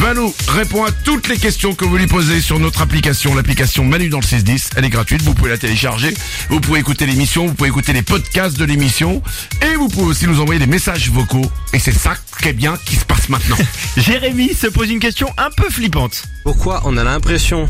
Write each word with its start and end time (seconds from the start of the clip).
Valou 0.00 0.34
répond 0.48 0.82
à 0.82 0.90
toutes 0.90 1.28
les 1.28 1.36
questions 1.36 1.74
que 1.74 1.84
vous 1.84 1.98
lui 1.98 2.06
posez 2.06 2.40
sur 2.40 2.58
notre 2.58 2.80
application, 2.80 3.34
l'application 3.34 3.84
Manu 3.84 4.08
dans 4.08 4.20
le 4.20 4.24
610. 4.24 4.70
Elle 4.76 4.86
est 4.86 4.88
gratuite, 4.88 5.20
vous 5.20 5.34
pouvez 5.34 5.50
la 5.50 5.58
télécharger, 5.58 6.14
vous 6.48 6.58
pouvez 6.58 6.80
écouter 6.80 7.04
l'émission, 7.04 7.46
vous 7.46 7.52
pouvez 7.52 7.68
écouter 7.68 7.92
les 7.92 8.00
podcasts 8.00 8.56
de 8.58 8.64
l'émission 8.64 9.22
et 9.60 9.76
vous 9.76 9.88
pouvez 9.88 10.06
aussi 10.06 10.26
nous 10.26 10.40
envoyer 10.40 10.58
des 10.58 10.66
messages 10.66 11.10
vocaux. 11.10 11.44
Et 11.74 11.78
c'est 11.78 11.92
ça 11.92 12.14
qui 12.40 12.48
est 12.48 12.54
bien 12.54 12.78
qui 12.86 12.96
se 12.96 13.04
passe 13.04 13.28
maintenant. 13.28 13.58
Jérémy 13.98 14.54
se 14.54 14.68
pose 14.68 14.88
une 14.88 15.00
question 15.00 15.28
un 15.36 15.50
peu 15.54 15.68
flippante. 15.68 16.22
Pourquoi 16.44 16.80
on 16.86 16.96
a 16.96 17.04
l'impression 17.04 17.68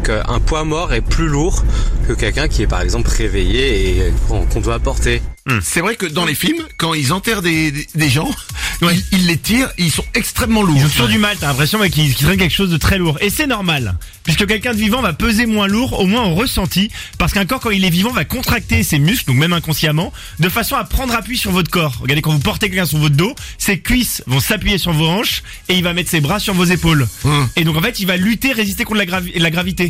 qu'un 0.00 0.40
poids 0.40 0.64
mort 0.64 0.92
est 0.92 1.00
plus 1.00 1.28
lourd 1.28 1.64
que 2.08 2.12
quelqu'un 2.12 2.48
qui 2.48 2.62
est 2.62 2.66
par 2.66 2.80
exemple 2.80 3.10
réveillé 3.10 3.98
et 4.06 4.12
qu'on 4.28 4.44
qu'on 4.46 4.60
doit 4.60 4.78
porter 4.78 5.22
C'est 5.62 5.80
vrai 5.80 5.96
que 5.96 6.06
dans 6.06 6.24
les 6.26 6.34
films, 6.34 6.62
quand 6.76 6.94
ils 6.94 7.12
enterrent 7.12 7.42
des, 7.42 7.70
des, 7.72 7.86
des 7.94 8.08
gens, 8.08 8.30
ils, 8.82 9.02
ils 9.12 9.26
les 9.26 9.36
tirent, 9.36 9.70
ils 9.78 9.90
sont 9.90 10.04
extrêmement 10.14 10.62
lourds. 10.62 10.76
Ils 10.78 10.84
ont 10.86 10.88
toujours 10.88 11.08
du 11.08 11.18
mal, 11.18 11.36
t'as 11.40 11.48
l'impression 11.48 11.78
ouais, 11.80 11.90
qu'ils 11.90 12.14
traînent 12.14 12.36
quelque 12.38 12.54
chose 12.54 12.70
de 12.70 12.76
très 12.76 12.98
lourd. 12.98 13.18
Et 13.20 13.30
c'est 13.30 13.46
normal, 13.48 13.96
puisque 14.22 14.46
quelqu'un 14.46 14.72
de 14.72 14.78
vivant 14.78 15.02
va 15.02 15.12
peser 15.12 15.46
moins 15.46 15.66
lourd, 15.66 15.98
au 15.98 16.06
moins 16.06 16.22
en 16.22 16.34
ressenti, 16.34 16.90
parce 17.18 17.32
qu'un 17.32 17.46
corps 17.46 17.60
quand 17.60 17.70
il 17.70 17.84
est 17.84 17.90
vivant 17.90 18.12
va 18.12 18.24
contracter 18.24 18.82
ses 18.82 18.98
muscles, 18.98 19.26
donc 19.26 19.36
même 19.36 19.52
inconsciemment, 19.52 20.12
de 20.38 20.48
façon 20.48 20.76
à 20.76 20.84
prendre 20.84 21.14
appui 21.14 21.36
sur 21.38 21.50
votre 21.50 21.70
corps. 21.70 21.94
Regardez 22.00 22.22
quand 22.22 22.32
vous 22.32 22.38
portez 22.38 22.68
quelqu'un 22.68 22.86
sur 22.86 22.98
votre 22.98 23.16
dos, 23.16 23.34
ses 23.58 23.80
cuisses 23.80 24.22
vont 24.26 24.40
s'appuyer 24.40 24.78
sur 24.78 24.92
vos 24.92 25.08
hanches 25.08 25.42
et 25.68 25.74
il 25.74 25.82
va 25.82 25.94
mettre 25.94 26.10
ses 26.10 26.20
bras 26.20 26.38
sur 26.38 26.54
vos 26.54 26.64
épaules. 26.64 27.08
Hum. 27.24 27.48
Et 27.56 27.64
donc 27.64 27.76
en 27.76 27.82
fait 27.82 27.98
il 27.98 28.06
va 28.06 28.16
lutter, 28.16 28.52
résister 28.52 28.84
contre 28.84 28.98
la, 28.98 29.06
gravi- 29.06 29.36
la 29.36 29.50
gravité. 29.50 29.89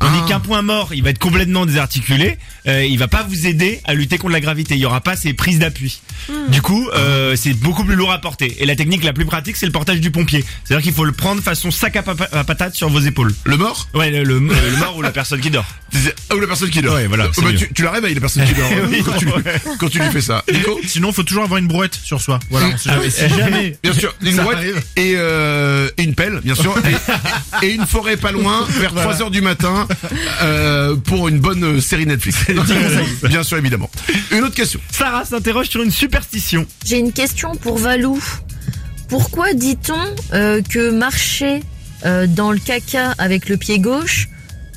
Tandis 0.00 0.18
Ah. 0.24 0.28
qu'un 0.28 0.40
point 0.40 0.62
mort, 0.62 0.90
il 0.94 1.02
va 1.02 1.10
être 1.10 1.18
complètement 1.18 1.66
désarticulé, 1.66 2.38
euh, 2.66 2.84
il 2.84 2.98
va 2.98 3.08
pas 3.08 3.22
vous 3.28 3.46
aider 3.46 3.80
à 3.84 3.94
lutter 3.94 4.18
contre 4.18 4.32
la 4.32 4.40
gravité. 4.40 4.74
Il 4.74 4.80
y 4.80 4.86
aura 4.86 5.00
pas 5.00 5.16
ces 5.16 5.32
prises 5.32 5.58
d'appui. 5.58 6.00
Du 6.48 6.60
coup, 6.62 6.88
euh, 6.94 7.36
c'est 7.36 7.52
beaucoup 7.54 7.84
plus 7.84 7.94
lourd 7.94 8.10
à 8.12 8.18
porter. 8.20 8.56
Et 8.60 8.66
la 8.66 8.76
technique 8.76 9.04
la 9.04 9.12
plus 9.12 9.24
pratique, 9.26 9.56
c'est 9.56 9.66
le 9.66 9.72
portage 9.72 10.00
du 10.00 10.10
pompier. 10.10 10.44
C'est-à-dire 10.64 10.82
qu'il 10.84 10.92
faut 10.92 11.04
le 11.04 11.12
prendre 11.12 11.42
façon 11.42 11.70
sac 11.70 11.96
à, 11.96 12.02
patate 12.02 12.74
sur 12.74 12.88
vos 12.88 13.00
épaules. 13.00 13.32
Le 13.44 13.56
mort 13.56 13.88
Ouais, 13.94 14.10
le, 14.10 14.24
le- 14.24 14.38
le 14.40 14.76
mort 14.78 14.96
ou 14.96 15.02
la 15.02 15.12
personne 15.12 15.40
qui 15.40 15.50
dort. 15.50 15.66
C'est- 15.92 16.14
Ou 16.34 16.40
la 16.40 16.46
personne 16.46 16.70
qui 16.70 16.82
dort. 16.82 16.94
Ouais, 16.94 17.06
voilà, 17.06 17.24
Euh, 17.26 17.28
c'est 17.32 17.42
bah, 17.42 17.50
tu, 17.56 17.72
tu 17.72 17.82
la 17.82 17.90
réveilles, 17.92 18.14
la 18.14 18.20
personne 18.20 18.44
qui 18.44 18.54
dort, 18.54 18.68
Oui, 18.90 19.02
quand, 19.04 19.16
tu, 19.18 19.26
quand 19.78 19.88
tu 19.88 19.98
lui 20.00 20.10
fais 20.10 20.20
ça. 20.20 20.44
Nico 20.52 20.78
Sinon, 20.86 21.12
faut 21.12 21.22
toujours 21.22 21.44
avoir 21.44 21.58
une 21.58 21.68
brouette 21.68 21.94
sur 22.02 22.20
soi. 22.20 22.38
Voilà. 22.50 22.68
on 22.74 22.76
sait 22.76 22.90
jamais. 22.90 23.10
Si 23.10 23.28
jamais. 23.28 23.78
Bien 23.82 23.92
sûr, 23.92 24.14
une 24.22 24.36
Ça 24.36 24.42
boîte 24.42 24.56
arrive. 24.58 24.82
et 24.96 25.12
euh, 25.16 25.88
une 25.98 26.14
pelle, 26.14 26.40
bien 26.44 26.54
sûr, 26.54 26.74
et, 27.62 27.66
et 27.66 27.74
une 27.74 27.86
forêt 27.86 28.16
pas 28.16 28.32
loin, 28.32 28.66
vers 28.78 28.94
3 28.94 29.22
heures 29.22 29.30
du 29.30 29.40
matin, 29.40 29.85
euh, 30.42 30.96
pour 30.96 31.28
une 31.28 31.38
bonne 31.38 31.64
euh, 31.64 31.80
série 31.80 32.06
Netflix. 32.06 32.38
bien 33.22 33.42
sûr, 33.42 33.58
évidemment. 33.58 33.90
Une 34.30 34.44
autre 34.44 34.54
question. 34.54 34.80
Sarah 34.90 35.24
s'interroge 35.24 35.68
sur 35.68 35.82
une 35.82 35.90
superstition. 35.90 36.66
J'ai 36.84 36.98
une 36.98 37.12
question 37.12 37.54
pour 37.56 37.78
Valou. 37.78 38.22
Pourquoi 39.08 39.54
dit-on 39.54 39.94
euh, 40.34 40.62
que 40.62 40.90
marcher 40.90 41.60
euh, 42.04 42.26
dans 42.26 42.52
le 42.52 42.58
caca 42.58 43.14
avec 43.18 43.48
le 43.48 43.56
pied 43.56 43.78
gauche, 43.78 44.28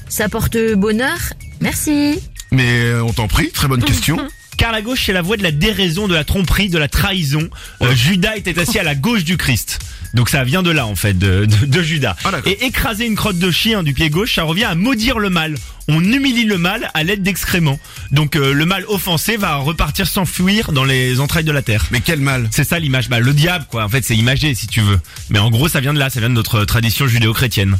ça 0.07 0.29
porte 0.29 0.57
bonheur? 0.75 1.17
Merci. 1.61 2.19
Mais 2.51 2.83
euh, 2.83 3.03
on 3.03 3.13
t'en 3.13 3.27
prie, 3.27 3.51
très 3.51 3.67
bonne 3.67 3.83
question. 3.83 4.17
Car 4.57 4.73
la 4.73 4.81
gauche, 4.81 5.05
c'est 5.05 5.13
la 5.13 5.21
voie 5.21 5.37
de 5.37 5.43
la 5.43 5.51
déraison, 5.51 6.09
de 6.09 6.13
la 6.13 6.25
tromperie, 6.25 6.67
de 6.67 6.77
la 6.77 6.89
trahison. 6.89 7.49
Euh, 7.81 7.95
Judas 7.95 8.35
était 8.35 8.59
assis 8.59 8.77
à 8.77 8.83
la 8.83 8.93
gauche 8.93 9.23
du 9.23 9.37
Christ. 9.37 9.79
Donc 10.13 10.29
ça 10.29 10.43
vient 10.43 10.63
de 10.63 10.71
là, 10.71 10.85
en 10.87 10.95
fait, 10.95 11.17
de, 11.17 11.45
de, 11.45 11.65
de 11.65 11.81
Judas. 11.81 12.15
Ah. 12.25 12.31
Et 12.45 12.65
écraser 12.65 13.05
une 13.05 13.15
crotte 13.15 13.37
de 13.39 13.51
chien 13.51 13.83
du 13.83 13.93
pied 13.93 14.09
gauche, 14.09 14.35
ça 14.35 14.43
revient 14.43 14.63
à 14.65 14.75
maudire 14.75 15.19
le 15.19 15.29
mal. 15.29 15.55
On 15.91 16.03
humilie 16.03 16.43
le 16.43 16.59
mal 16.59 16.91
à 16.93 17.03
l'aide 17.03 17.23
d'excréments. 17.23 17.79
Donc 18.11 18.35
euh, 18.35 18.53
le 18.53 18.65
mal 18.65 18.85
offensé 18.87 19.37
va 19.37 19.55
repartir 19.55 20.07
s'enfuir 20.07 20.71
dans 20.71 20.83
les 20.83 21.19
entrailles 21.19 21.43
de 21.43 21.51
la 21.51 21.63
terre. 21.63 21.87
Mais 21.89 21.99
quel 22.01 22.19
mal 22.19 22.47
C'est 22.51 22.63
ça 22.63 22.77
l'image, 22.77 23.09
bah, 23.09 23.19
le 23.19 23.33
diable 23.33 23.65
quoi. 23.71 23.85
En 23.85 23.89
fait, 23.89 24.03
c'est 24.05 24.15
imagé 24.15 24.53
si 24.53 24.67
tu 24.67 24.81
veux. 24.81 24.99
Mais 25.31 25.39
en 25.39 25.49
gros, 25.49 25.67
ça 25.67 25.79
vient 25.79 25.93
de 25.93 25.97
là, 25.99 26.11
ça 26.11 26.19
vient 26.19 26.29
de 26.29 26.35
notre 26.35 26.63
tradition 26.65 27.07
judéo-chrétienne. 27.07 27.77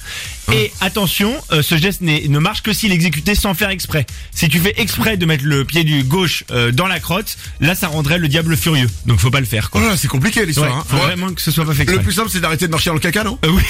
Et 0.51 0.71
attention, 0.81 1.35
euh, 1.51 1.61
ce 1.61 1.77
geste 1.77 2.01
ne 2.01 2.39
marche 2.39 2.63
que 2.63 2.73
s'il 2.73 2.91
est 2.91 2.95
exécuté 2.95 3.35
sans 3.35 3.53
faire 3.53 3.69
exprès. 3.69 4.07
Si 4.31 4.49
tu 4.49 4.57
fais 4.59 4.73
exprès 4.77 5.15
de 5.15 5.25
mettre 5.27 5.45
le 5.45 5.63
pied 5.63 5.83
du 5.83 6.03
gauche 6.03 6.43
euh, 6.49 6.71
dans 6.71 6.87
la 6.87 6.99
crotte, 6.99 7.37
là, 7.59 7.75
ça 7.75 7.87
rendrait 7.89 8.17
le 8.17 8.27
diable 8.27 8.57
furieux. 8.57 8.87
Donc, 9.05 9.19
faut 9.19 9.29
pas 9.29 9.39
le 9.39 9.45
faire 9.45 9.65
Oh 9.71 9.77
quoi. 9.77 9.87
là, 9.89 9.97
c'est 9.97 10.07
compliqué 10.07 10.39
Ouais, 10.39 10.45
l'histoire. 10.47 10.75
hein. 10.77 10.83
faut 10.87 10.95
Ouais. 10.95 11.03
vraiment 11.03 11.31
que 11.31 11.41
ce 11.41 11.51
soit 11.51 11.65
pas 11.65 11.75
fait 11.75 11.83
exprès. 11.83 11.97
Le 11.99 12.03
plus 12.03 12.18
simple, 12.19 12.29
c'est 12.31 12.41
d'arrêter 12.41 12.67
de 12.67 12.71
marcher 12.71 12.89
dans 12.89 12.95
le 12.95 12.99
caca, 12.99 13.23
non 13.23 13.37
Euh, 13.45 13.49
oui, 13.53 13.61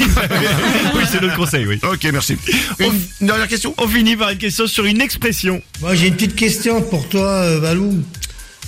oui, 0.96 1.04
c'est 1.12 1.22
notre 1.22 1.36
conseil. 1.36 1.66
Oui. 1.68 1.80
Ok, 1.84 2.04
merci. 2.12 2.36
Une, 2.80 2.88
une 3.22 3.28
dernière 3.28 3.48
question 3.48 3.74
On 3.78 3.88
finit 3.88 4.16
par 4.16 4.30
une 4.32 4.38
question 4.38 4.66
sur 4.68 4.86
une 4.86 5.02
expression. 5.02 5.62
Moi, 5.82 5.96
j'ai 5.96 6.08
une 6.08 6.16
petite 6.16 6.36
question 6.36 6.82
pour 6.82 7.08
toi, 7.10 7.28
euh, 7.28 7.60
Valou. 7.60 8.04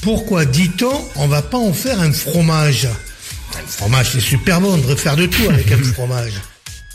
Pourquoi 0.02 0.46
dit-on 0.46 0.92
on 1.16 1.28
va 1.28 1.42
pas 1.42 1.58
en 1.58 1.74
faire 1.74 2.00
un 2.00 2.12
fromage? 2.12 2.88
Un 3.56 3.68
fromage, 3.68 4.10
c'est 4.14 4.20
super 4.20 4.62
bon, 4.62 4.74
on 4.74 4.78
devrait 4.78 4.96
faire 4.96 5.16
de 5.16 5.26
tout 5.26 5.44
avec 5.50 5.72
un 5.72 5.78
fromage. 5.94 6.34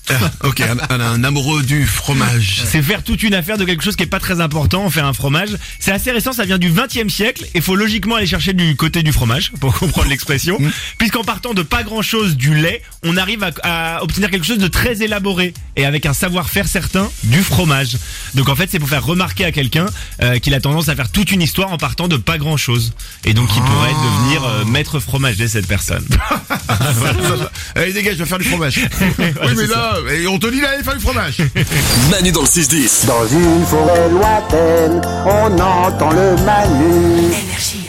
Ah, 0.09 0.31
Ok, 0.45 0.63
un, 0.91 1.25
amoureux 1.25 1.63
du 1.63 1.87
fromage. 1.87 2.63
C'est 2.65 2.83
faire 2.83 3.03
toute 3.03 3.23
une 3.23 3.35
affaire 3.35 3.59
de 3.59 3.65
quelque 3.65 3.83
chose 3.83 3.97
qui 3.97 4.05
est 4.05 4.09
pas 4.09 4.21
très 4.21 4.41
important, 4.41 4.89
faire 4.91 5.07
un 5.07 5.13
fromage. 5.13 5.51
C'est 5.81 5.93
assez 5.93 6.11
récent, 6.13 6.33
ça 6.33 6.45
vient 6.45 6.59
du 6.59 6.69
20 6.69 7.09
siècle 7.09 7.47
et 7.55 7.61
faut 7.61 7.77
logiquement 7.77 8.17
aller 8.17 8.27
chercher 8.27 8.53
du 8.53 8.77
côté 8.77 9.03
du 9.03 9.13
fromage 9.13 9.53
pour 9.61 9.75
comprendre 9.75 10.09
l'expression. 10.09 10.59
Puisqu'en 10.99 11.25
partant 11.25 11.55
de 11.55 11.63
pas 11.63 11.83
grand 11.83 12.03
chose 12.03 12.37
du 12.37 12.55
lait, 12.55 12.83
on 13.03 13.17
arrive 13.17 13.43
à, 13.43 13.97
à 13.97 14.03
obtenir 14.03 14.31
quelque 14.31 14.47
chose 14.47 14.59
de 14.59 14.69
très 14.69 15.03
élaboré 15.03 15.53
et 15.77 15.85
avec 15.85 16.07
un 16.07 16.13
savoir-faire 16.13 16.67
certain 16.67 17.11
du 17.25 17.43
fromage. 17.43 17.99
Donc 18.35 18.49
en 18.49 18.57
fait, 18.57 18.69
c'est 18.71 18.79
pour 18.79 18.89
faire 18.89 19.05
remarquer 19.05 19.45
à 19.45 19.53
quelqu'un 19.53 19.87
euh, 20.23 20.39
qu'il 20.39 20.55
a 20.55 20.61
tendance 20.61 20.89
à 20.89 20.97
faire 20.97 21.11
toute 21.11 21.31
une 21.31 21.43
histoire 21.43 21.73
en 21.73 21.77
partant 21.77 22.09
de 22.09 22.17
pas 22.17 22.39
grand 22.39 22.57
chose. 22.57 22.93
Et 23.25 23.35
donc 23.35 23.49
il 23.55 23.63
pourrait 23.63 23.91
devenir 23.91 24.45
euh, 24.45 24.65
maître 24.65 25.01
fromager 25.01 25.49
cette 25.49 25.67
personne. 25.67 26.05
Allez, 27.75 27.93
dégage, 27.93 28.15
je 28.15 28.23
vais 28.23 28.29
faire 28.29 28.39
du 28.39 28.45
fromage. 28.45 28.81
oui, 29.19 29.53
mais 29.57 29.67
là, 29.67 29.97
et 30.11 30.27
on 30.27 30.39
te 30.39 30.47
dit 30.47 30.61
d'aller 30.61 30.83
faire 30.83 30.95
du 30.95 31.03
fromage. 31.03 31.39
Manu 32.11 32.33
dans 32.33 32.43
le 32.43 32.47
6-10. 32.47 33.07
Dans 33.07 33.27
une 33.29 33.67
forêt 33.67 34.09
lointaine, 34.11 35.01
on 35.27 35.59
entend 35.59 36.11
le 36.11 36.37
Manu. 36.45 37.27
Énergie. 37.27 37.86